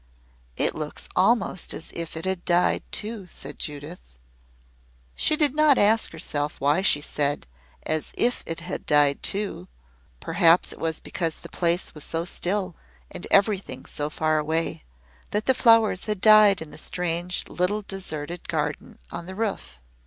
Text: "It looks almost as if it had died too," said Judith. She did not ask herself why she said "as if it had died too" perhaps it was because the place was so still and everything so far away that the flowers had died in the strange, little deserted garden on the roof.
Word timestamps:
"It 0.57 0.73
looks 0.73 1.07
almost 1.15 1.75
as 1.75 1.91
if 1.93 2.17
it 2.17 2.25
had 2.25 2.43
died 2.43 2.81
too," 2.91 3.27
said 3.29 3.59
Judith. 3.59 4.15
She 5.13 5.35
did 5.35 5.53
not 5.53 5.77
ask 5.77 6.09
herself 6.11 6.59
why 6.59 6.81
she 6.81 6.99
said 6.99 7.45
"as 7.83 8.11
if 8.17 8.41
it 8.47 8.61
had 8.61 8.87
died 8.87 9.21
too" 9.21 9.67
perhaps 10.19 10.73
it 10.73 10.79
was 10.79 10.99
because 10.99 11.37
the 11.41 11.49
place 11.49 11.93
was 11.93 12.03
so 12.03 12.25
still 12.25 12.75
and 13.11 13.27
everything 13.29 13.85
so 13.85 14.09
far 14.09 14.39
away 14.39 14.85
that 15.29 15.45
the 15.45 15.53
flowers 15.53 16.05
had 16.05 16.19
died 16.19 16.63
in 16.63 16.71
the 16.71 16.79
strange, 16.79 17.43
little 17.47 17.83
deserted 17.83 18.47
garden 18.47 18.97
on 19.11 19.27
the 19.27 19.35
roof. 19.35 19.77